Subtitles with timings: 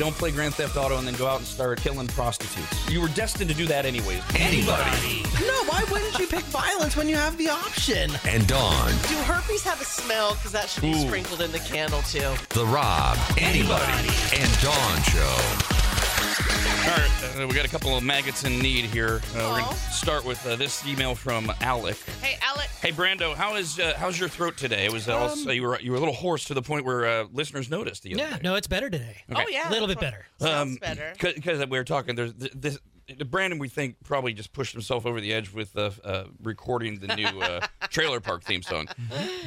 [0.00, 2.90] don't play Grand Theft Auto and then go out and start killing prostitutes.
[2.90, 4.22] You were destined to do that anyways.
[4.34, 5.22] Anybody.
[5.46, 8.10] No, why wouldn't you pick violence when you have the option?
[8.26, 8.88] And Dawn.
[9.08, 10.34] Do herpes have a smell?
[10.36, 11.06] Because that should be Ooh.
[11.06, 12.32] sprinkled in the candle too.
[12.48, 13.18] The Rob.
[13.36, 14.08] Anybody.
[14.32, 15.79] And Dawn Show.
[16.82, 19.20] All right, uh, we got a couple of maggots in need here.
[19.34, 21.96] Uh, we're going to start with uh, this email from Alec.
[22.22, 22.68] Hey, Alec.
[22.80, 24.86] Hey Brando, how is uh, how's your throat today?
[24.86, 27.04] It was uh, also, you were you were a little hoarse to the point where
[27.06, 28.40] uh, listeners noticed the other Yeah, day.
[28.42, 29.18] no, it's better today.
[29.34, 30.24] Oh yeah, A little bit better.
[30.40, 31.12] Sounds better.
[31.20, 32.78] Because we were talking, there's th- this.
[33.26, 37.14] Brandon, we think probably just pushed himself over the edge with uh, uh, recording the
[37.16, 38.88] new uh, trailer park theme song.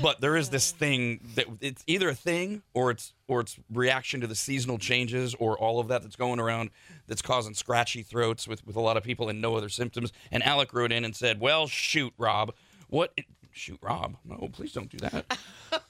[0.02, 4.22] But there is this thing that it's either a thing or it's or it's reaction
[4.22, 6.70] to the seasonal changes or all of that that's going around
[7.08, 10.12] that's causing scratchy throats with with a lot of people and no other symptoms.
[10.32, 12.54] And Alec wrote in and said, "Well, shoot, Rob,
[12.90, 13.14] what?"
[13.56, 14.16] Shoot, Rob.
[14.26, 15.38] No, please don't do that.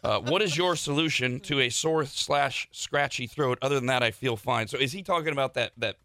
[0.03, 3.57] Uh, what is your solution to a sore slash scratchy throat?
[3.61, 4.67] Other than that, I feel fine.
[4.67, 5.95] So, is he talking about that that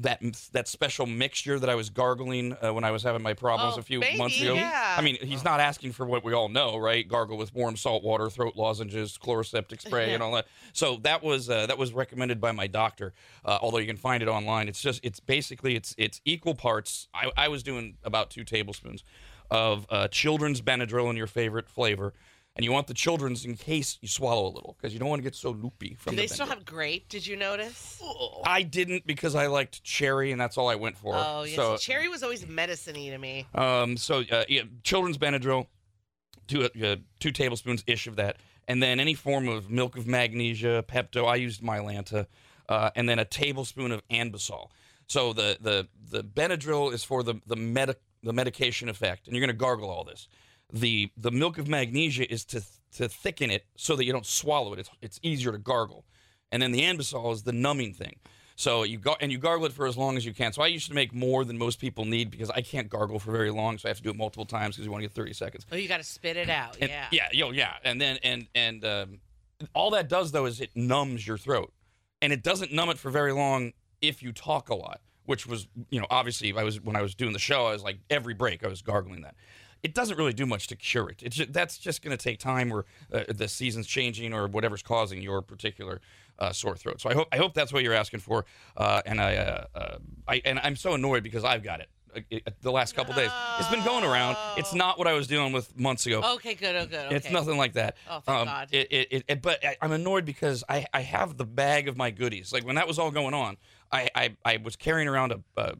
[0.00, 0.20] that
[0.52, 3.80] that special mixture that I was gargling uh, when I was having my problems Oh,
[3.80, 4.54] a few maybe, months ago?
[4.54, 4.94] yeah.
[4.98, 7.06] I mean, he's not asking for what we all know, right?
[7.06, 10.46] Gargle with warm salt water, throat lozenges, Chloraseptic spray, and all that.
[10.72, 13.12] So that was uh, that was recommended by my doctor.
[13.44, 17.08] Uh, although you can find it online, it's just it's basically it's it's equal parts.
[17.14, 19.04] I, I was doing about two tablespoons
[19.50, 22.14] of uh, children's Benadryl in your favorite flavor.
[22.60, 25.20] And you want the children's in case you swallow a little because you don't want
[25.20, 27.08] to get so loopy from Do the they still have grape?
[27.08, 28.02] Did you notice?
[28.44, 31.14] I didn't because I liked cherry, and that's all I went for.
[31.16, 33.46] Oh yes, So, cherry was always medicine-y to me.
[33.54, 35.68] um, so uh, yeah, children's Benadryl,
[36.48, 38.36] two uh, two tablespoons ish of that,
[38.68, 41.26] and then any form of milk of magnesia, Pepto.
[41.26, 42.26] I used Mylanta,
[42.68, 44.68] uh, and then a tablespoon of Anbesol.
[45.06, 49.40] So the the the Benadryl is for the the medic the medication effect, and you're
[49.46, 50.28] going to gargle all this.
[50.72, 52.62] The the milk of magnesia is to
[52.96, 54.78] to thicken it so that you don't swallow it.
[54.80, 56.04] It's it's easier to gargle,
[56.52, 58.16] and then the Anbesol is the numbing thing.
[58.56, 60.52] So you go and you gargle it for as long as you can.
[60.52, 63.32] So I used to make more than most people need because I can't gargle for
[63.32, 65.14] very long, so I have to do it multiple times because you want to get
[65.14, 65.66] 30 seconds.
[65.72, 66.76] Oh, you got to spit it out.
[66.78, 67.06] And- yeah.
[67.10, 69.20] yeah, yo, yeah, and then and and um,
[69.74, 71.72] all that does though is it numbs your throat,
[72.20, 75.00] and it doesn't numb it for very long if you talk a lot.
[75.26, 77.84] Which was, you know, obviously I was when I was doing the show, I was
[77.84, 79.36] like every break I was gargling that.
[79.82, 81.22] It doesn't really do much to cure it.
[81.22, 84.82] It's just, that's just going to take time, or uh, the season's changing, or whatever's
[84.82, 86.00] causing your particular
[86.38, 87.00] uh, sore throat.
[87.00, 88.44] So I hope I hope that's what you're asking for.
[88.76, 89.96] Uh, and I, uh, uh,
[90.28, 91.88] I and I'm so annoyed because I've got it.
[92.60, 93.30] the last couple days,
[93.60, 94.36] it's been going around.
[94.58, 96.20] It's not what I was dealing with months ago.
[96.34, 96.74] Okay, good.
[96.74, 97.06] Oh, good.
[97.06, 97.14] Okay.
[97.16, 97.96] It's nothing like that.
[98.08, 98.68] Oh, thank God.
[98.72, 101.96] It, it, it, it- but I, I'm annoyed because I, I have the bag of
[101.96, 102.52] my goodies.
[102.52, 103.58] Like when that was all going on,
[103.92, 105.74] I, I, I was carrying around a, a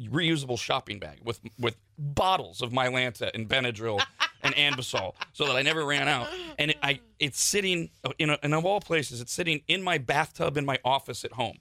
[0.00, 4.02] reusable shopping bag with with bottles of Mylanta and Benadryl
[4.42, 6.28] and Anbesol, so that I never ran out.
[6.58, 9.82] And it, I it's sitting uh, in a, in of all places, it's sitting in
[9.82, 11.58] my bathtub in my office at home,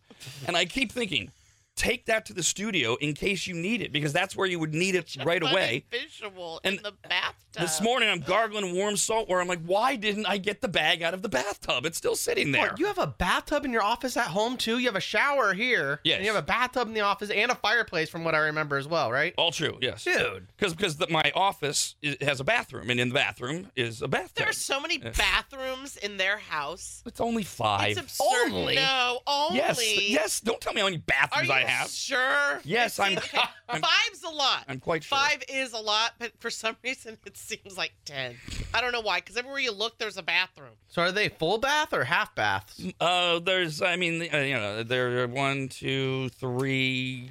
[0.48, 1.32] and I keep thinking.
[1.76, 4.74] Take that to the studio in case you need it, because that's where you would
[4.74, 5.86] need it right away.
[5.92, 7.62] Visual And in the bathtub.
[7.62, 11.04] This morning I'm gargling warm salt where I'm like, why didn't I get the bag
[11.04, 11.86] out of the bathtub?
[11.86, 12.70] It's still sitting there.
[12.70, 14.78] What, you have a bathtub in your office at home too?
[14.78, 16.00] You have a shower here.
[16.04, 16.18] Yes.
[16.18, 18.78] And you have a bathtub in the office and a fireplace from what I remember
[18.78, 19.34] as well, right?
[19.38, 20.04] All true, yes.
[20.04, 20.48] Dude.
[20.56, 24.36] Because because my office is, has a bathroom, and in the bathroom is a bathtub.
[24.36, 27.04] There are so many bathrooms in their house.
[27.06, 27.92] it's only five.
[27.92, 28.52] It's absurd.
[28.52, 28.76] Only?
[28.76, 29.58] No, only.
[29.58, 30.40] yes, yes.
[30.40, 31.90] Don't tell me how many Are bathrooms you I have.
[31.90, 32.62] sure?
[32.64, 33.38] Yes, It I'm- okay,
[33.70, 34.66] I'm- Five's a lot.
[34.68, 35.18] I'm quite sure.
[35.18, 38.36] Five is a lot, but for some reason it seems like ten.
[38.74, 40.74] I don't know why, because everywhere you look, there's a bathroom.
[40.88, 42.82] So are they full bath or half baths?
[43.00, 47.30] Uh, there's, I mean, uh, you know, there are one, two, three,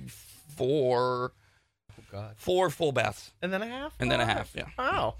[0.57, 1.33] four,
[1.99, 2.35] Oh God.
[2.37, 3.95] four full baths, And then a half?
[4.01, 4.53] and then a half.
[4.55, 4.65] Yeah.
[4.79, 5.17] Wow.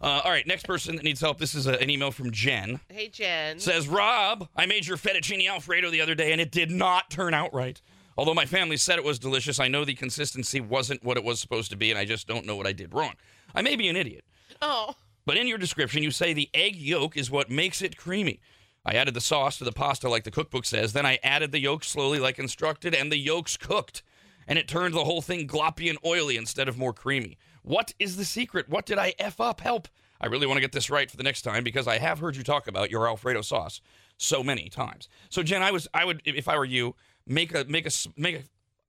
[0.00, 0.46] Uh, all right.
[0.46, 1.38] Next person that needs help.
[1.38, 2.80] This is a, an email from Jen.
[2.88, 3.60] Hey, Jen.
[3.60, 7.34] Says Rob, I made your fettuccine alfredo the other day and it did not turn
[7.34, 7.80] out right.
[8.16, 11.40] Although my family said it was delicious, I know the consistency wasn't what it was
[11.40, 13.14] supposed to be, and I just don't know what I did wrong.
[13.54, 14.24] I may be an idiot,
[14.60, 18.40] oh, but in your description, you say the egg yolk is what makes it creamy.
[18.84, 21.60] I added the sauce to the pasta like the cookbook says, then I added the
[21.60, 24.02] yolk slowly like instructed, and the yolks cooked.
[24.48, 27.38] And it turned the whole thing gloppy and oily instead of more creamy.
[27.62, 28.68] What is the secret?
[28.68, 29.60] What did I F up?
[29.60, 29.86] Help.
[30.20, 32.36] I really want to get this right for the next time because I have heard
[32.36, 33.80] you talk about your Alfredo sauce
[34.18, 35.08] so many times.
[35.30, 38.36] So Jen, I was I would if I were you, make a make a make
[38.36, 38.42] a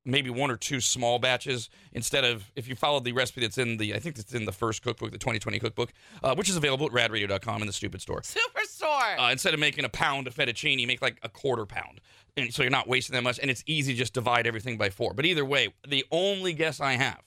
[0.05, 3.77] maybe one or two small batches instead of if you followed the recipe that's in
[3.77, 5.93] the I think it's in the first cookbook, the 2020 cookbook,
[6.23, 8.21] uh, which is available at radradio.com in the stupid store.
[8.21, 9.19] Superstore.
[9.19, 12.01] Uh, instead of making a pound of fettuccine, make like a quarter pound.
[12.35, 14.89] And so you're not wasting that much, and it's easy to just divide everything by
[14.89, 15.13] four.
[15.13, 17.21] But either way, the only guess I have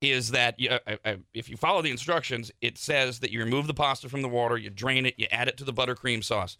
[0.00, 3.66] is that you, I, I, if you follow the instructions, it says that you remove
[3.66, 6.56] the pasta from the water, you drain it, you add it to the buttercream sauce,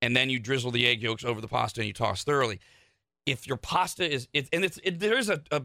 [0.00, 2.58] and then you drizzle the egg yolks over the pasta and you toss thoroughly.
[3.26, 5.62] If your pasta is it, and it's it, there is a, a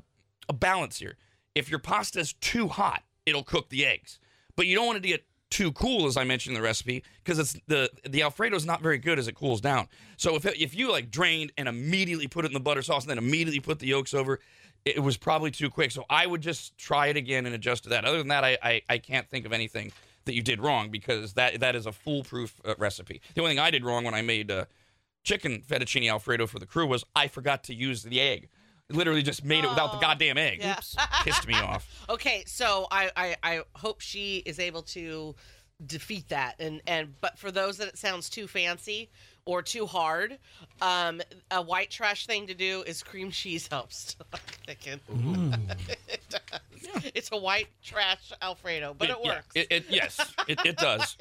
[0.49, 1.17] a balance here.
[1.53, 4.19] If your pasta is too hot, it'll cook the eggs,
[4.55, 7.03] but you don't want it to get too cool, as I mentioned in the recipe,
[7.23, 9.87] because it's the the Alfredo is not very good as it cools down.
[10.17, 13.03] So if it, if you like drained and immediately put it in the butter sauce
[13.03, 14.39] and then immediately put the yolks over,
[14.83, 15.91] it was probably too quick.
[15.91, 18.05] So I would just try it again and adjust to that.
[18.05, 19.91] Other than that, I I, I can't think of anything
[20.25, 23.21] that you did wrong because that that is a foolproof uh, recipe.
[23.33, 24.65] The only thing I did wrong when I made uh,
[25.25, 28.47] chicken fettuccine alfredo for the crew was I forgot to use the egg.
[28.89, 30.59] Literally just made it without the Oh, goddamn egg.
[30.61, 30.77] yeah.
[30.77, 32.05] Oops, pissed me off.
[32.09, 35.35] Okay, so I, I I hope she is able to
[35.87, 39.09] defeat that and and but for those that it sounds too fancy
[39.45, 40.37] or too hard
[40.81, 44.15] um a white trash thing to do is cream cheese helps
[44.65, 45.01] Chicken.
[46.07, 47.11] it does.
[47.13, 51.17] it's a white trash alfredo but it, yeah, works it, it- yes, it, it does,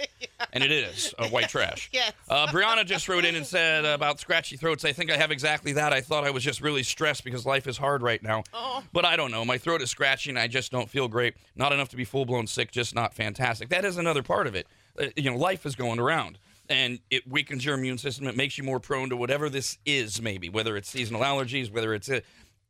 [0.55, 1.91] and it is uh, white trash.
[1.93, 4.85] yes Uh, Brianna just wrote in and said about scratchy throats.
[4.87, 5.93] I think I have exactly that.
[5.93, 8.45] I thought I was just really stressed because life is hard right now.
[8.55, 8.83] Oh.
[8.93, 9.45] But I don't know.
[9.45, 10.37] My throat is scratching.
[10.39, 11.35] I just don't feel great.
[11.57, 13.69] Not enough to be full blown sick, just not fantastic.
[13.69, 14.67] That is another part of it.
[14.99, 16.39] Uh, you know, life is going around.
[16.71, 18.27] And it weakens your immune system.
[18.27, 21.93] It makes you more prone to whatever this is, maybe, whether it's seasonal allergies, whether
[21.93, 22.09] it's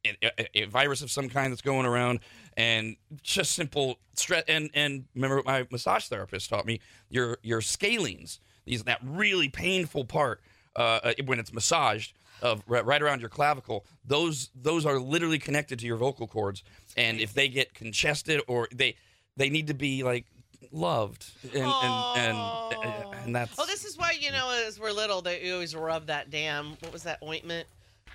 [0.05, 2.21] a, a, virus of some kind that's going around,
[2.57, 4.45] and just simple stress.
[4.49, 9.49] And and remember, what my massage therapist taught me your your scalenes, these that really
[9.49, 10.41] painful part
[10.77, 13.85] uh, uh, when it's massaged of right, right around your clavicle.
[14.05, 16.63] Those those are literally connected to your vocal cords,
[16.97, 18.97] and if they get congested or they
[19.37, 20.27] they need to be like
[20.73, 22.37] loved and and
[22.83, 26.07] and, and that's oh this is why you know as we're little they always rub
[26.07, 27.69] that damn what was that ointment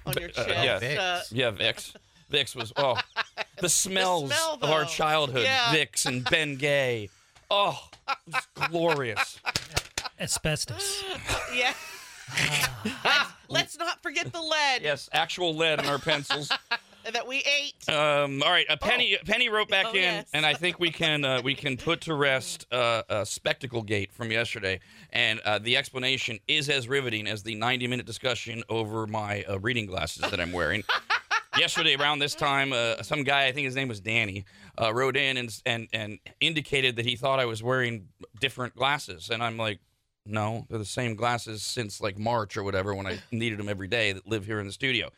[0.10, 0.80] on your uh, chest yeah.
[0.80, 0.98] Vicks.
[1.00, 1.96] uh, Yeah, Vicks.
[2.32, 2.98] Vicks was oh,
[3.60, 4.86] the smells smell, of our though.
[4.88, 5.44] childhood.
[5.44, 5.74] Yeah.
[5.74, 7.10] Vicks and Ben Gay.
[7.50, 9.40] Oh, it was glorious.
[10.20, 11.04] Asbestos.
[11.56, 11.74] yeah
[13.04, 16.52] let's, let's not forget the lead Yes, actual lead in our pencils.
[17.12, 20.30] That we ate Um, all right, a Penny Penny wrote back Oh, in, yes.
[20.34, 24.12] and I think we can uh, we can put to rest uh, uh, Spectacle Gate
[24.12, 24.80] from yesterday,
[25.12, 29.60] and uh, the explanation is as riveting as the 90 minute discussion over my uh,
[29.60, 30.84] reading glasses that I'm wearing.
[31.58, 34.46] yesterday around this time, uh, some guy I think his name was Danny
[34.80, 38.10] uh, wrote in and and and indicated that he thought I was wearing
[38.40, 39.80] different glasses, and I'm like.
[40.26, 43.88] No, they're the same glasses since like March or whatever when I needed them every
[43.88, 45.10] day that live here in the studio.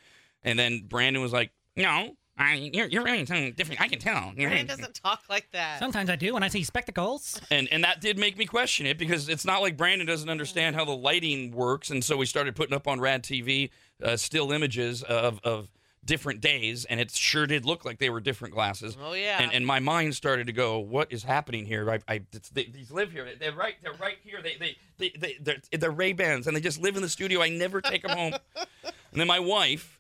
[0.42, 3.82] And then Brandon was like, "No, I, you're you're wearing something different.
[3.82, 6.64] I can tell." You're Ryan doesn't talk like that Sometimes I do when I see
[6.64, 7.40] spectacles.
[7.52, 10.76] and and that did make me question it because it's not like Brandon doesn't understand
[10.76, 13.70] how the lighting works, and so we started putting up on Rad TV
[14.04, 15.70] uh, still images of of
[16.04, 18.98] different days, and it sure did look like they were different glasses.
[19.02, 19.42] Oh, yeah.
[19.42, 21.90] And and my mind started to go, what is happening here?
[21.90, 23.28] I, I it's, they, these live here.
[23.40, 23.76] They're right.
[23.84, 24.42] They're right here.
[24.42, 27.42] They they they, they they're, they're Ray Bans, and they just live in the studio.
[27.42, 28.34] I never take them home.
[28.84, 30.00] and then my wife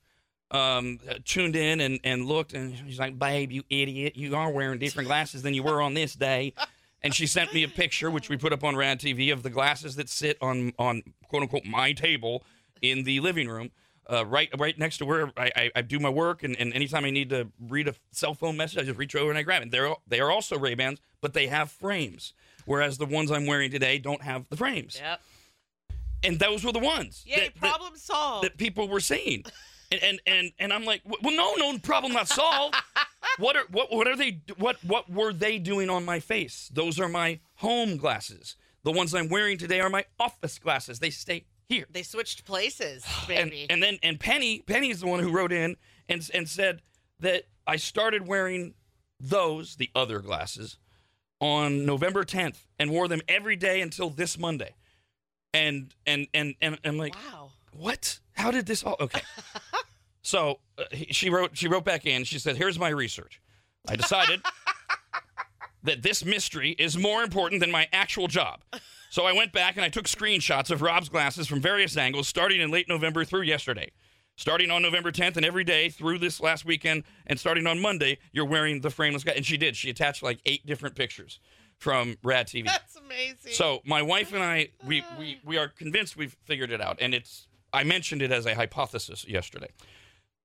[0.51, 4.15] um, tuned in and, and looked, and she's like, "Babe, you idiot!
[4.15, 6.53] You are wearing different glasses than you were on this day."
[7.03, 9.49] And she sent me a picture, which we put up on Rad TV, of the
[9.49, 12.43] glasses that sit on on quote unquote my table
[12.81, 13.71] in the living room,
[14.11, 16.43] uh, right right next to where I, I, I do my work.
[16.43, 19.29] And, and anytime I need to read a cell phone message, I just reach over
[19.31, 19.71] and I grab it.
[19.71, 22.33] They're they are also Ray Bans, but they have frames,
[22.65, 24.99] whereas the ones I'm wearing today don't have the frames.
[25.01, 25.21] yep
[26.23, 27.23] And those were the ones.
[27.25, 29.43] yay that- that- problem solved that people were seeing.
[29.91, 32.75] And and and, and I'm like, well, no, no problem not solved.
[33.37, 36.69] what are what what are they what what were they doing on my face?
[36.73, 38.55] Those are my home glasses.
[38.83, 40.99] The ones I'm wearing today are my office glasses.
[40.99, 41.85] They stay here.
[41.91, 45.51] they switched places And baby and then and Penny Penny is the one who wrote
[45.51, 45.75] in
[46.07, 46.81] and and said
[47.19, 48.73] that I started wearing
[49.19, 50.77] those the other glasses
[51.39, 54.75] on November 10th and wore them every day until this Monday.
[55.53, 58.19] And and and and I'm like wow what?
[58.33, 58.97] How did this all?
[58.99, 59.21] Okay.
[60.21, 61.57] so uh, he- she wrote.
[61.57, 62.23] She wrote back in.
[62.23, 63.41] She said, "Here's my research.
[63.87, 64.41] I decided
[65.83, 68.61] that this mystery is more important than my actual job.
[69.09, 72.61] So I went back and I took screenshots of Rob's glasses from various angles, starting
[72.61, 73.91] in late November through yesterday."
[74.37, 78.17] Starting on November 10th and every day through this last weekend, and starting on Monday,
[78.31, 79.33] you're wearing the frameless guy.
[79.33, 79.75] And she did.
[79.75, 81.39] She attached like eight different pictures
[81.77, 82.65] from Rad TV.
[82.65, 86.81] that's amazing So my wife and I, we, we we are convinced we've figured it
[86.81, 87.47] out, and it's.
[87.73, 89.69] I mentioned it as a hypothesis yesterday.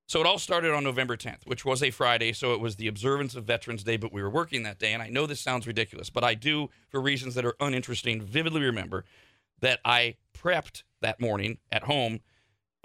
[0.09, 2.87] So it all started on November 10th, which was a Friday, so it was the
[2.87, 5.67] observance of Veterans Day, but we were working that day, and I know this sounds
[5.67, 9.05] ridiculous, but I do, for reasons that are uninteresting, vividly remember
[9.61, 12.21] that I prepped that morning at home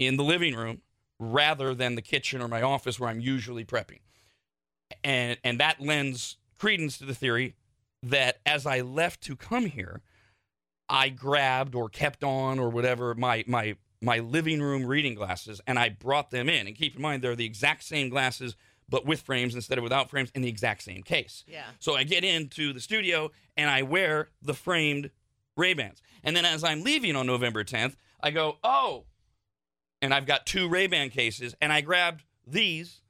[0.00, 0.82] in the living room
[1.20, 4.00] rather than the kitchen or my office where I'm usually prepping.
[5.04, 7.54] And and that lends credence to the theory
[8.02, 10.02] that as I left to come here,
[10.88, 15.78] I grabbed or kept on or whatever my my my living room reading glasses and
[15.78, 16.66] I brought them in.
[16.66, 18.56] And keep in mind, they're the exact same glasses,
[18.88, 21.44] but with frames instead of without frames in the exact same case.
[21.46, 21.64] Yeah.
[21.78, 25.10] So I get into the studio and I wear the framed
[25.56, 26.02] Ray Bans.
[26.24, 29.04] And then as I'm leaving on November 10th, I go, oh,
[30.00, 33.00] and I've got two Ray Ban cases, and I grabbed these,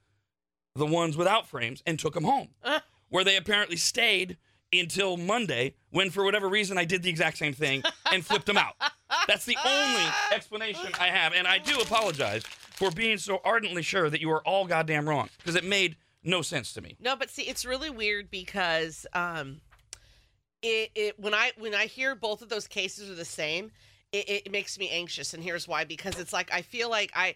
[0.75, 2.81] the ones without frames, and took them home, uh.
[3.09, 4.37] where they apparently stayed
[4.73, 8.57] until Monday, when for whatever reason I did the exact same thing and flipped them
[8.57, 8.75] out.
[9.29, 14.09] That's the only explanation I have, and I do apologize for being so ardently sure
[14.11, 16.97] that you are all goddamn wrong because it made no sense to me.
[17.01, 19.61] No, but see, it's really weird because um,
[20.63, 23.71] it, it when I when I hear both of those cases are the same,
[24.13, 27.35] it, it makes me anxious, and here's why: because it's like I feel like I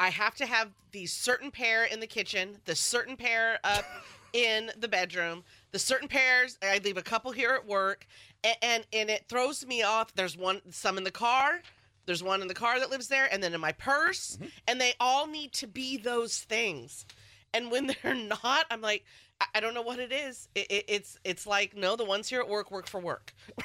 [0.00, 3.84] I have to have the certain pair in the kitchen, the certain pair up
[4.32, 6.58] in the bedroom, the certain pairs.
[6.62, 8.06] I leave a couple here at work,
[8.44, 10.14] and and, and it throws me off.
[10.14, 11.60] There's one some in the car.
[12.06, 14.48] There's one in the car that lives there, and then in my purse, mm-hmm.
[14.66, 17.04] and they all need to be those things.
[17.52, 19.04] And when they're not, I'm like,
[19.40, 20.48] I, I don't know what it is.
[20.54, 23.34] It, it, it's it's like no, the ones here at work work for work.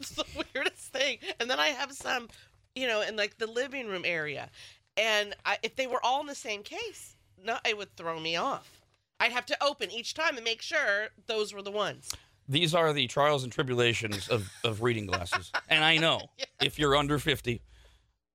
[0.00, 0.24] it's the
[0.54, 1.18] weirdest thing.
[1.38, 2.28] And then I have some,
[2.74, 4.48] you know, in like the living room area,
[4.96, 8.36] and I, if they were all in the same case, no, it would throw me
[8.36, 8.79] off.
[9.20, 12.10] I'd have to open each time and make sure those were the ones.
[12.48, 15.52] These are the trials and tribulations of, of reading glasses.
[15.68, 16.22] And I know
[16.62, 17.60] if you're under 50,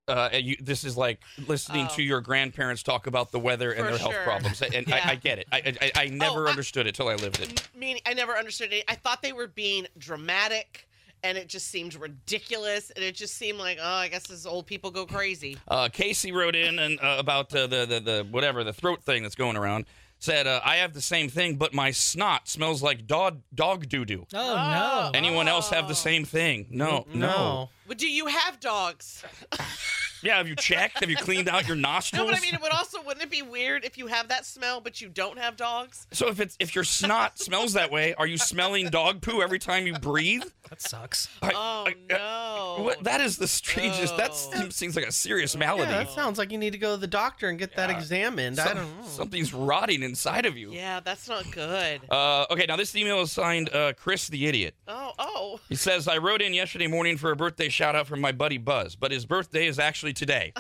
[0.08, 1.96] uh, you, this is like listening Oh.
[1.96, 4.62] to your grandparents talk about the weather and For their health problems.
[4.62, 5.02] And Yeah.
[5.04, 5.48] I, I get it.
[5.52, 7.68] I, I, I never I- understood it till I lived it.
[7.76, 8.86] Meaning, I never understood it.
[8.88, 10.88] I thought they were being dramatic,
[11.24, 14.68] and it just seemed ridiculous, and it just seemed like, oh, I guess as old
[14.68, 15.58] people go crazy.
[15.68, 19.24] Uh, Casey wrote in and uh, about uh, the, the the whatever the throat thing
[19.24, 19.86] that's going around.
[20.20, 24.06] Said uh, I have the same thing, but my snot smells like dog dog doo
[24.06, 24.26] doo.
[24.34, 25.12] Oh, no.
[25.14, 26.68] Anyone else have the same thing?
[26.70, 27.20] No, no.
[27.20, 27.70] No.
[27.88, 29.24] But do you have dogs?
[30.26, 31.00] Yeah, have you checked?
[31.00, 32.26] Have you cleaned out your nostrils?
[32.26, 34.46] No, but I mean, it would also wouldn't it be weird if you have that
[34.46, 36.08] smell but you don't have dogs?
[36.12, 39.60] So if it's if your snot smells that way, are you smelling dog poo every
[39.60, 40.44] time you breathe?
[40.70, 41.30] That sucks.
[41.42, 42.84] I- Oh I- no!
[42.84, 44.18] What, that is the strangest.
[44.18, 44.34] That Oh.
[44.34, 45.84] seems, seems like a serious malady.
[45.92, 47.98] Yeah, that sounds like you need to go to the doctor and get that Yeah.
[47.98, 48.60] examined.
[48.60, 49.08] I don't know.
[49.08, 50.72] Something's rotting inside of you.
[50.72, 52.02] Yeah, that's not good.
[52.10, 54.74] Uh, okay, now this email is signed uh, Chris the Idiot.
[54.88, 55.60] Oh, oh.
[55.70, 58.58] He says, I wrote in yesterday morning for a birthday shout out from my buddy
[58.58, 60.54] Buzz, but his birthday is actually today.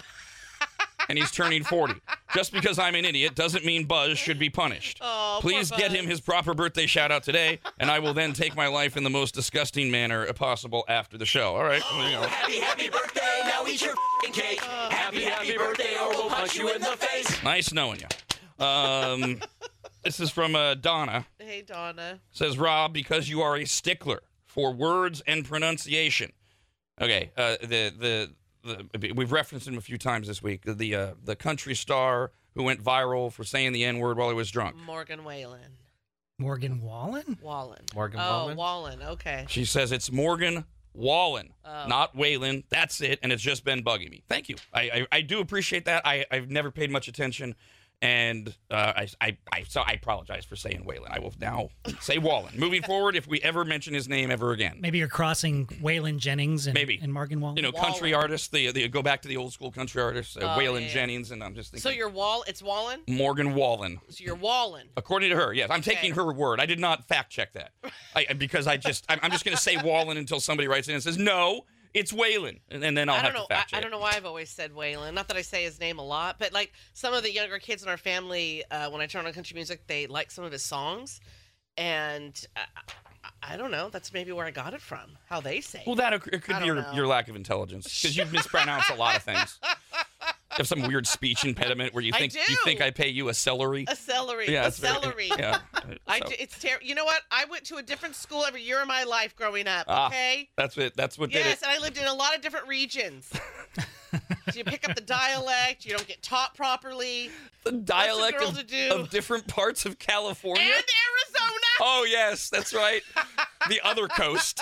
[1.09, 1.95] and he's turning 40.
[2.33, 5.00] Just because I'm an idiot doesn't mean Buzz should be punished.
[5.01, 8.55] Oh, Please get him his proper birthday shout out today, and I will then take
[8.55, 11.55] my life in the most disgusting manner possible after the show.
[11.55, 11.81] All right.
[11.91, 12.27] there you go.
[12.27, 14.59] Happy, happy birthday, now eat your fing cake.
[14.62, 17.43] Happy, happy birthday, or we'll punch you in the face.
[17.43, 18.65] Nice knowing you.
[18.65, 19.41] Um,
[20.03, 21.25] this is from uh, Donna.
[21.39, 22.19] Hey, Donna.
[22.31, 26.31] says Rob because you are a stickler for words and pronunciation.
[27.01, 28.31] Okay, uh, the, the
[28.65, 30.63] the we've referenced him a few times this week.
[30.65, 34.36] The uh, the country star who went viral for saying the n word while he
[34.36, 34.75] was drunk.
[34.75, 35.77] Morgan Whalen.
[36.38, 37.38] Morgan Wallen?
[37.41, 37.84] Wallen.
[37.93, 38.57] Morgan oh, Wallen?
[38.57, 39.01] Wallen.
[39.03, 39.45] Okay.
[39.48, 41.88] She says it's Morgan Wallen, Oh.
[41.88, 42.63] not Whalen.
[42.69, 44.24] That's it, and it's just been bugging me.
[44.27, 44.55] Thank you.
[44.74, 46.05] I I, I do appreciate that.
[46.05, 47.55] I I've never paid much attention.
[48.05, 51.09] And uh, I, I, I, so I apologize for saying Whalen.
[51.12, 51.69] I will now
[52.01, 52.53] say Wallen.
[52.57, 56.67] Moving forward, if we ever mention his name ever again, Maybe you're crossing Waylon Jennings
[56.67, 57.00] and, Maybe.
[57.01, 57.55] and Morgan Wallen.
[57.57, 58.24] you know, country Wallen.
[58.25, 58.47] artists.
[58.50, 60.93] The, the go back to the old school country artists, uh, Oh, Waylon yeah, yeah.
[60.93, 61.81] Jennings, and I'm just thinking.
[61.81, 62.43] So you're Wall.
[62.47, 63.01] It's Wallen.
[63.07, 64.88] Morgan Wallen, So you're Wallen.
[64.95, 65.53] according to her.
[65.53, 66.59] Yes, I'm taking her word.
[66.59, 67.71] I did not fact check that,
[68.15, 70.93] I, because I just I'm, I'm just going to say Wallen until somebody writes in
[70.93, 73.47] and says no, it's Waylon, and, and then I'll I have don't know.
[73.47, 73.77] to I, fact check.
[73.79, 75.13] I don't know why I've always said Waylon.
[75.13, 77.83] Not that I say his name a lot, but like some of the younger kids
[77.83, 80.61] in our family, uh, when I turn on country music, they like some of his
[80.61, 81.21] songs,
[81.77, 82.61] and I,
[83.23, 83.89] I, I don't know.
[83.89, 85.17] That's maybe where I got it from.
[85.29, 85.83] How they say.
[85.87, 89.15] Well, that it could be your, your lack of intelligence because you mispronounce a lot
[89.15, 89.57] of things.
[90.55, 93.33] You have some weird speech impediment where you think you think I pay you a
[93.33, 93.85] celery.
[93.88, 94.51] a celery.
[94.51, 95.29] yeah, a it's very- celery.
[95.38, 95.59] yeah.
[96.07, 96.85] I so d- it's terrible.
[96.85, 97.21] You know what?
[97.31, 99.85] I went to a different school every year of my life growing up.
[99.89, 100.50] Ah, Okay.
[100.55, 100.95] that's it.
[100.95, 101.45] That's what did it.
[101.45, 103.29] Yes, and I lived in a lot of different regions.
[104.13, 104.19] so
[104.53, 105.85] you pick up the dialect.
[105.85, 107.29] You don't get taught properly.
[107.63, 108.89] The dialect of, do.
[108.91, 110.63] of different parts of California.
[110.63, 111.65] And Arizona.
[111.81, 113.01] Oh yes, that's right.
[113.67, 114.62] the other coast.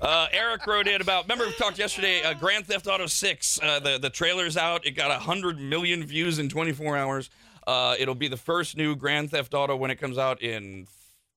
[0.00, 1.24] Uh, Eric wrote in about.
[1.24, 2.22] Remember we talked yesterday.
[2.22, 3.60] Uh, Grand Theft Auto Six.
[3.62, 4.86] Uh, the the trailer's out.
[4.86, 7.30] It got hundred million views in 24 hours.
[7.66, 10.86] Uh, it'll be the first new Grand Theft Auto when it comes out in.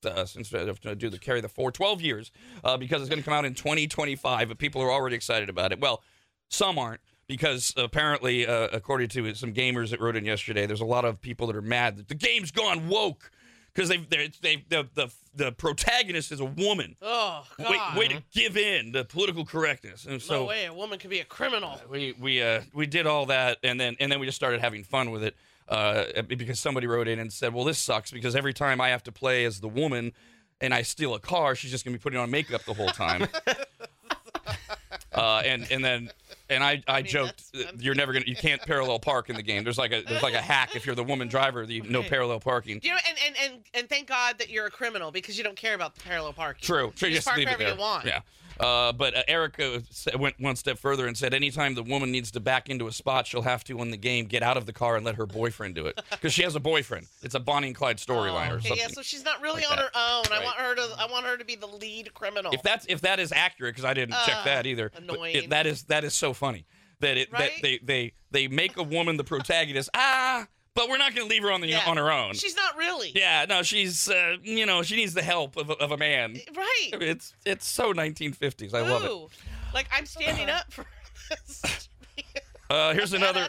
[0.03, 2.31] Uh, since I have to do the carry the four 12 years
[2.63, 5.71] uh, because it's going to come out in 2025 but people are already excited about
[5.71, 6.03] it well
[6.47, 11.05] some aren't because apparently according to some gamers that wrote in yesterday there's a lot
[11.05, 13.31] of people that are mad that the game's gone woke
[13.75, 16.96] because they they they the, the the protagonist is a woman.
[17.01, 17.98] Oh Way, God.
[17.98, 21.20] way to give in to political correctness, and so no way a woman could be
[21.20, 21.79] a criminal.
[21.89, 24.84] we we uh we did all that and then and then we just started having
[24.84, 25.36] fun with it
[25.67, 29.01] uh because somebody wrote in and said well this sucks because every time i have
[29.03, 30.12] to play as the woman
[30.62, 33.27] and i steal a car she's just gonna be putting on makeup the whole time
[35.13, 36.10] uh and and then
[36.50, 39.41] and i i joked that's uh, you're never gonna you can't parallel park in the
[39.44, 42.01] game there's like a there's like a hack if you're the woman driver you no
[42.03, 45.38] parallel parking You know, and, and and and thank God that you're a criminal because
[45.38, 46.62] you don't care about the parallel parking.
[46.65, 46.91] True.
[46.96, 47.10] True.
[47.10, 47.74] You Just just park leave it wherever there.
[47.75, 48.05] you want.
[48.05, 48.20] Yeah.
[48.58, 49.84] Uh, but uh, Erica
[50.17, 53.27] went one step further and said, anytime the woman needs to back into a spot,
[53.27, 55.75] she'll have to, in the game, get out of the car and let her boyfriend
[55.75, 57.05] do it because she has a boyfriend.
[57.22, 58.77] It's a Bonnie and Clyde storyline or Okay, something.
[58.77, 59.84] yeah, so she's not really like on that.
[59.84, 60.24] her own.
[60.32, 60.88] I want her to.
[60.98, 62.53] I want her to be the lead criminal.
[62.53, 64.89] if that's if that is accurate, because I didn't check Uh, that either.
[64.96, 65.36] annoying.
[65.36, 66.65] It, that is that is so funny
[67.00, 67.51] that it Right?
[67.55, 69.89] that they they they make a woman the protagonist.
[69.94, 71.84] ah, but we're not going to leave her on the Yeah.
[71.88, 72.34] on her own.
[72.34, 73.12] She's not really.
[73.15, 76.38] yeah, no, she's uh, you know she needs the help of, a- of a man.
[76.55, 76.89] Right.
[76.94, 78.74] It's it's so 1950s.
[78.74, 79.38] I love it.
[79.74, 80.86] Like I'm standing up for
[81.29, 81.89] this.
[82.67, 83.48] Uh, here's another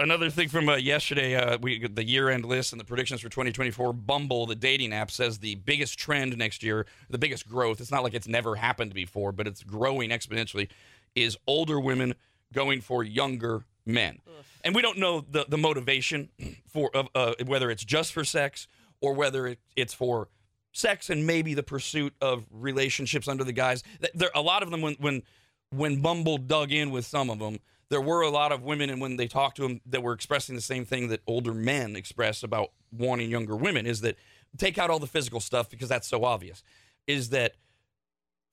[0.00, 3.92] Another thing from uh, yesterday, uh, we the year-end list and the predictions for 2024.
[3.92, 7.82] Bumble, the dating app, says the biggest trend next year, the biggest growth.
[7.82, 10.68] It's not like it's never happened before, but it's growing exponentially.
[11.16, 12.14] Is older women
[12.52, 14.20] going for younger men,
[14.62, 16.28] and we don't know the the motivation
[16.68, 18.68] for of uh, whether it's just for sex
[19.00, 20.28] or whether it, it's for
[20.72, 23.82] sex and maybe the pursuit of relationships under the guise.
[24.14, 25.22] There a lot of them when when
[25.70, 27.58] when Bumble dug in with some of them,
[27.88, 30.54] there were a lot of women, and when they talked to them, that were expressing
[30.54, 34.16] the same thing that older men express about wanting younger women is that
[34.58, 36.62] take out all the physical stuff because that's so obvious.
[37.06, 37.54] Is that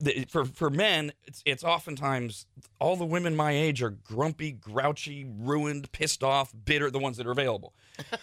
[0.04, 2.46] the, for for men, it's it's oftentimes
[2.78, 7.26] all the women my age are grumpy, grouchy, ruined, pissed off, bitter, the ones that
[7.26, 7.74] are available.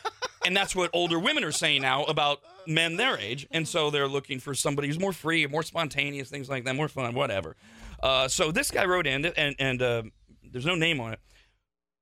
[0.45, 4.07] and that's what older women are saying now about men their age, and so they're
[4.07, 7.55] looking for somebody who's more free, more spontaneous, things like that, more fun, whatever.
[8.01, 10.03] Uh, so this guy wrote in, and and uh,
[10.51, 11.19] there's no name on it.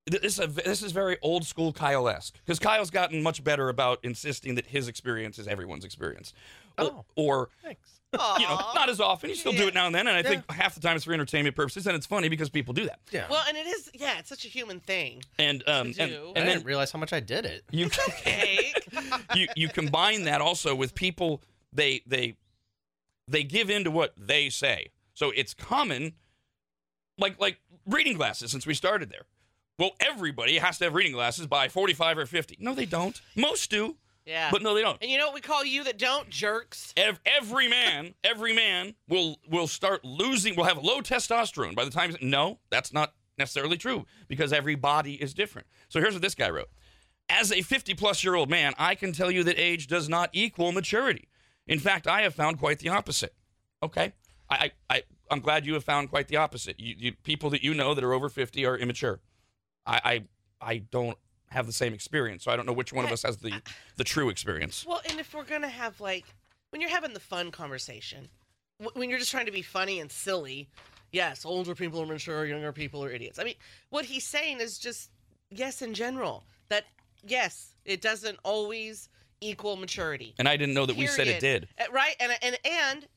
[0.06, 3.70] This is, a, this is very old school Kyle esque because Kyle's gotten much better
[3.70, 6.34] about insisting that his experience is everyone's experience.
[6.82, 7.06] O- Oh.
[7.16, 8.00] or Thanks.
[8.12, 9.30] you know, not as often.
[9.30, 11.14] You still do it now and then, and I think half the time it's for
[11.14, 13.00] entertainment purposes, and it's funny because people do that.
[13.12, 13.26] Yeah.
[13.30, 13.92] Well, and it is.
[13.94, 15.22] Yeah, it's such a human thing.
[15.38, 16.28] And um, To and, do.
[16.30, 17.64] and I then didn't realize how much I did it.
[17.72, 17.90] you
[18.24, 18.74] Hey.
[19.36, 22.36] you you combine that also with people they they
[23.28, 24.88] they give in to what they say.
[25.14, 26.14] So it's common
[27.20, 29.26] like like reading glasses since we started there.
[29.78, 32.58] Well, everybody has to have reading glasses by 45 or 50.
[32.60, 33.22] No, they don't.
[33.36, 34.50] Most do, yeah.
[34.52, 34.98] but no, they don't.
[35.02, 36.94] and you know what we call you that don't jerks?
[36.98, 40.56] Ev- Every man, every man will will start losing.
[40.56, 42.16] Will have low testosterone by the time.
[42.22, 45.68] No, that's not necessarily true because every body is different.
[45.88, 46.70] So here's what this guy wrote:
[47.30, 50.30] As a 50 plus year old man, I can tell you that age does not
[50.34, 51.28] equal maturity.
[51.68, 53.34] In fact, I have found quite the opposite.
[53.82, 54.14] Okay,
[54.50, 56.80] I I, I I'm glad you have found quite the opposite.
[56.80, 59.22] You, you people that you know that are over 50 are immature.
[59.86, 60.24] I
[60.62, 61.18] I, I don't
[61.52, 63.62] have the same experience, so I don't know which one of us has the
[63.98, 64.86] the true experience.
[64.88, 66.26] Well, and if we're gonna have like
[66.72, 68.30] when you're having the fun conversation,
[68.84, 70.70] wh- when you're just trying to be funny and silly,
[71.12, 73.40] yes, older people are mature, younger people are idiots.
[73.40, 73.56] I mean,
[73.90, 75.10] what he's saying is just
[75.50, 76.86] yes, in general, that
[77.26, 79.10] yes, it doesn't always
[79.42, 80.36] equal maturity.
[80.38, 81.68] And I didn't know that we said it did.
[81.80, 83.08] Uh, Right, and and and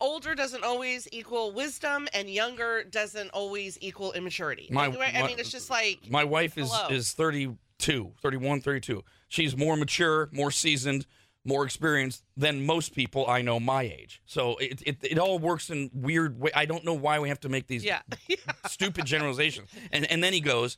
[0.00, 4.68] older doesn't always equal wisdom, and younger doesn't always equal immaturity.
[4.70, 5.14] My- right?
[5.14, 6.88] I mean, it's just like My wife is Hello.
[6.94, 9.04] is 32, 31, 32.
[9.28, 11.06] She's more mature, more seasoned,
[11.44, 14.22] more experienced than most people I know my age.
[14.26, 16.50] So it it, it all works in weird way.
[16.54, 18.00] I don't know why we have to make these yeah,
[18.66, 19.70] stupid generalizations.
[19.92, 20.76] And and then he goes,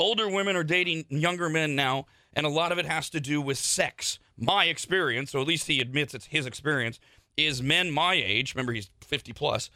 [0.00, 3.40] older women are dating younger men now, and a lot of it has to do
[3.40, 4.18] with sex.
[4.40, 7.00] My experience, or at least he admits it's his experience,
[7.38, 9.70] is men my age, remember he's 50 plus,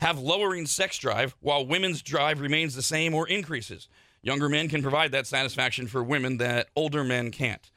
[0.00, 3.88] have lowering sex drive while women's drive remains the same or increases.
[4.22, 7.70] Younger men can provide that satisfaction for women that older men can't.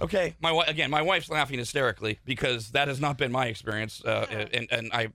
[0.00, 4.26] Okay, my again, my wife's laughing hysterically because that has not been my experience, uh,
[4.52, 5.08] and and I,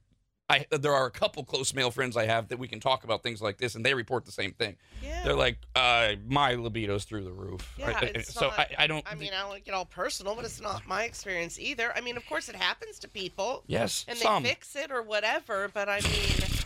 [0.49, 3.23] I there are a couple close male friends I have that we can talk about
[3.23, 4.75] things like this, and they report the same thing.
[5.01, 5.23] yeah.
[5.23, 7.73] They're like, uh, my libido's through the roof.
[7.77, 8.11] Yeah, Right?
[8.15, 9.09] it's so not- I, I don't.
[9.09, 11.93] I mean, I don't get all personal, but it's not my experience either.
[11.95, 14.43] I mean, of course, it happens to people, yes, and some.
[14.43, 15.69] they fix it or whatever.
[15.73, 16.63] But I mean,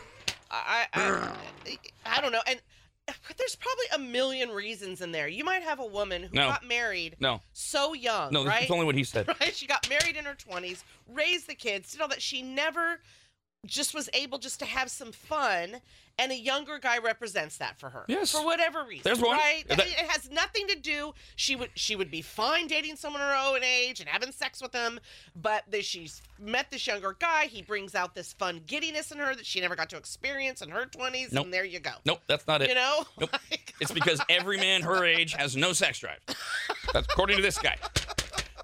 [0.49, 1.01] I, I,
[1.65, 1.77] I,
[2.17, 2.41] I don't know.
[2.47, 2.59] And
[3.37, 5.27] there's probably a million reasons in there.
[5.27, 6.47] You might have a woman who No.
[6.49, 8.61] got married no, so young, no, right?
[8.61, 9.27] that's only what he said.
[9.27, 9.55] right?
[9.55, 12.21] She got married in her 20s, raised the kids, did all that.
[12.21, 12.99] She never
[13.67, 15.77] just was able just to have some fun
[16.19, 18.31] and a younger guy represents that for her Yes.
[18.31, 19.37] for whatever reason There's one.
[19.37, 23.21] right That- it has nothing to do she would she would be fine dating someone
[23.21, 24.99] her own age and having sex with him
[25.35, 29.35] but that she's met this younger guy he brings out this fun giddiness in her
[29.35, 31.45] that she never got to experience in her 20s Nope.
[31.45, 32.69] and there you go Nope, that's not it.
[32.69, 33.29] you know Nope.
[33.51, 36.17] Oh it's because every man her age has no sex drive.
[36.93, 37.75] That's according to this guy.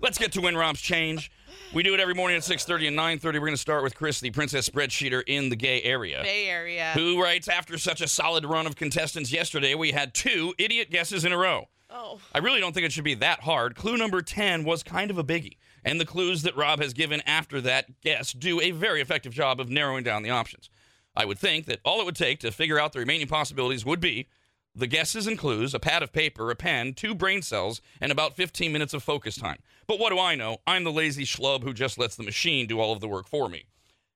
[0.01, 1.31] Let's get to Win Rob's change.
[1.73, 3.23] We do it every morning at 6:30 and 9:30.
[3.23, 6.21] We're going to start with Chris, the princess spreadsheeter in the gay area.
[6.21, 10.53] bay area Who writes after such a solid run of contestants yesterday, we had two
[10.57, 11.69] idiot guesses in a row.
[11.89, 13.75] oh I really don't think it should be that hard.
[13.75, 17.21] Clue number 10 was kind of a biggie, and the clues that Rob has given
[17.25, 20.69] after that guess do a very effective job of narrowing down the options.
[21.15, 23.99] I would think that all it would take to figure out the remaining possibilities would
[23.99, 24.27] be
[24.75, 28.35] the guesses and clues, a pad of paper, a pen, two brain cells, and about
[28.35, 29.59] 15 minutes of focus time.
[29.87, 30.57] But what do I know?
[30.65, 33.49] I'm the lazy schlub who just lets the machine do all of the work for
[33.49, 33.65] me.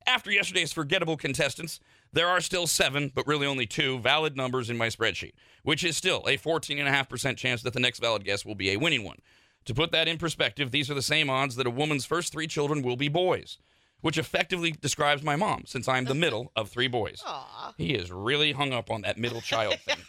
[0.08, 1.80] After yesterday's forgettable contestants,
[2.13, 5.98] there are still seven, but really only two valid numbers in my spreadsheet, which is
[5.98, 9.17] still a 14.5% chance that the next valid guess will be a winning one.
[9.65, 12.48] To put that in perspective, these are the same odds that a woman's first three
[12.48, 13.58] children will be boys,
[14.00, 17.22] which effectively describes my mom, since I'm the middle of three boys.
[17.26, 19.98] Aw, He is really hung up on that middle child thing.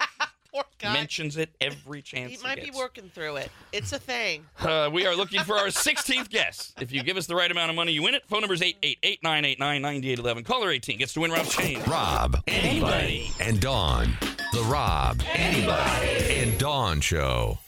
[0.52, 0.92] poor guy.
[0.92, 3.50] Mentions it every chance he he, might be working through it.
[3.72, 4.46] It's a thing.
[4.68, 6.74] Uh, we are looking for our 16th guess.
[6.80, 8.22] If you give us the right amount of money, you win it.
[8.26, 10.44] Phone number is 888-989-9811.
[10.44, 11.80] Caller 18 gets to win Rob's chain.
[11.86, 13.30] Rob, Anybody.
[13.40, 14.12] and Dawn.
[14.52, 16.34] The Rob, Anybody.
[16.40, 17.58] and Dawn Show.